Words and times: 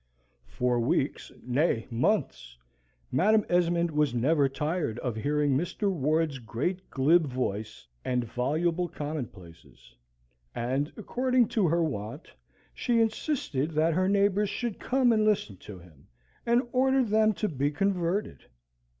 For 0.47 0.79
weeks, 0.79 1.31
nay, 1.43 1.85
months, 1.91 2.57
Madam 3.11 3.45
Esmond 3.49 3.91
was 3.91 4.15
never 4.15 4.49
tired 4.49 4.97
of 4.97 5.15
hearing 5.15 5.55
Mr. 5.55 5.91
Ward's 5.91 6.39
great 6.39 6.89
glib 6.89 7.27
voice 7.27 7.85
and 8.03 8.23
voluble 8.25 8.87
commonplaces: 8.89 9.93
and, 10.55 10.91
according 10.97 11.49
to 11.49 11.67
her 11.67 11.83
wont, 11.83 12.33
she 12.73 12.99
insisted 12.99 13.73
that 13.75 13.93
her 13.93 14.09
neighbours 14.09 14.49
should 14.49 14.79
come 14.79 15.11
and 15.11 15.23
listen 15.23 15.57
to 15.57 15.77
him, 15.77 16.07
and 16.47 16.63
ordered 16.71 17.09
them 17.09 17.31
to 17.33 17.47
be 17.47 17.69
converted. 17.69 18.45